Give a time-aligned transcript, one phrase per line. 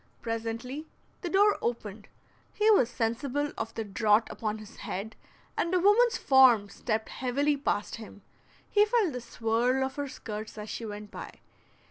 [0.23, 0.87] Presently
[1.21, 2.07] the door opened;
[2.53, 5.15] he was sensible of the draught upon his head,
[5.55, 8.23] and a woman's form stepped heavily past him;
[8.67, 11.39] he felt the "swirl" of her skirts as she went by.